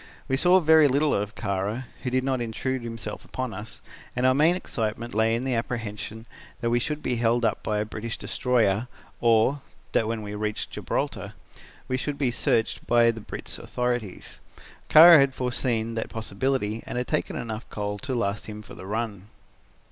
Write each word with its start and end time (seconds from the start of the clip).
We 0.27 0.35
saw 0.35 0.59
very 0.59 0.87
little 0.87 1.13
of 1.13 1.35
Kara, 1.35 1.85
who 2.01 2.09
did 2.09 2.23
not 2.23 2.41
intrude 2.41 2.81
himself 2.81 3.23
upon 3.23 3.53
us, 3.53 3.81
and 4.15 4.25
our 4.25 4.33
main 4.33 4.55
excitement 4.55 5.13
lay 5.13 5.35
in 5.35 5.43
the 5.43 5.53
apprehension 5.53 6.25
that 6.59 6.71
we 6.71 6.79
should 6.79 7.03
be 7.03 7.17
held 7.17 7.45
up 7.45 7.61
by 7.61 7.77
a 7.77 7.85
British 7.85 8.17
destroyer 8.17 8.87
or, 9.19 9.61
that 9.91 10.07
when 10.07 10.23
we 10.23 10.33
reached 10.33 10.71
Gibraltar, 10.71 11.33
we 11.87 11.97
should 11.97 12.17
be 12.17 12.31
searched 12.31 12.87
by 12.87 13.11
the 13.11 13.21
Brit's 13.21 13.59
authorities. 13.59 14.39
Kara 14.89 15.19
had 15.19 15.35
foreseen 15.35 15.93
that 15.93 16.09
possibility 16.09 16.81
and 16.87 16.97
had 16.97 17.05
taken 17.05 17.35
in 17.35 17.43
enough 17.43 17.69
coal 17.69 17.99
to 17.99 18.15
last 18.15 18.47
him 18.47 18.63
for 18.63 18.73
the 18.73 18.87
run. 18.87 19.27